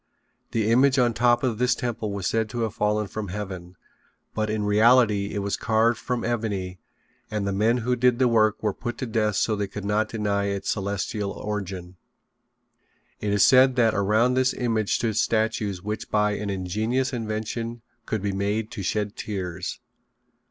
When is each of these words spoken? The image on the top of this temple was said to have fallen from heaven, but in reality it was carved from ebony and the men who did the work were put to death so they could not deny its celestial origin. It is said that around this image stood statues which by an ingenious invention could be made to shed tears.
The 0.49 0.71
image 0.71 0.97
on 0.97 1.11
the 1.11 1.19
top 1.19 1.43
of 1.43 1.59
this 1.59 1.75
temple 1.75 2.11
was 2.11 2.25
said 2.25 2.49
to 2.49 2.61
have 2.61 2.73
fallen 2.73 3.05
from 3.05 3.27
heaven, 3.27 3.75
but 4.33 4.49
in 4.49 4.63
reality 4.63 5.35
it 5.35 5.43
was 5.43 5.55
carved 5.55 5.99
from 5.99 6.23
ebony 6.23 6.79
and 7.29 7.45
the 7.45 7.53
men 7.53 7.77
who 7.85 7.95
did 7.95 8.17
the 8.17 8.27
work 8.27 8.63
were 8.63 8.73
put 8.73 8.97
to 8.97 9.05
death 9.05 9.35
so 9.35 9.55
they 9.55 9.67
could 9.67 9.85
not 9.85 10.09
deny 10.09 10.45
its 10.45 10.71
celestial 10.71 11.29
origin. 11.29 11.97
It 13.19 13.31
is 13.31 13.45
said 13.45 13.75
that 13.75 13.93
around 13.93 14.33
this 14.33 14.55
image 14.55 14.95
stood 14.95 15.17
statues 15.17 15.83
which 15.83 16.09
by 16.09 16.31
an 16.31 16.49
ingenious 16.49 17.13
invention 17.13 17.83
could 18.07 18.23
be 18.23 18.31
made 18.31 18.71
to 18.71 18.81
shed 18.81 19.15
tears. 19.15 19.81